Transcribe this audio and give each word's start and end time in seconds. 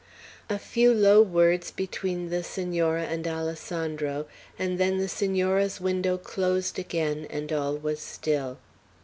A 0.49 0.57
few 0.57 0.91
low 0.95 1.21
words 1.21 1.69
between 1.69 2.31
the 2.31 2.41
Senora 2.41 3.03
and 3.03 3.27
Alessandro, 3.27 4.25
and 4.57 4.79
then 4.79 4.97
the 4.97 5.07
Senora's 5.07 5.79
window 5.79 6.17
closed 6.17 6.79
again, 6.79 7.27
and 7.29 7.53
all 7.53 7.77
was 7.77 7.99
still. 7.99 8.57